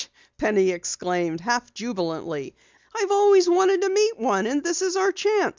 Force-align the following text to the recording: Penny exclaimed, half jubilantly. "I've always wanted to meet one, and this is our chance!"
Penny 0.39 0.71
exclaimed, 0.71 1.41
half 1.41 1.75
jubilantly. 1.75 2.55
"I've 2.95 3.11
always 3.11 3.47
wanted 3.47 3.81
to 3.83 3.89
meet 3.89 4.17
one, 4.17 4.47
and 4.47 4.63
this 4.63 4.81
is 4.81 4.95
our 4.95 5.11
chance!" 5.11 5.49